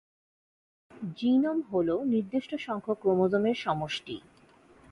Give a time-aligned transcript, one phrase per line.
[1.17, 4.15] Genome হল নির্দিষ্ট সংখ্যক ক্রোমোজোমের সমষ্টি।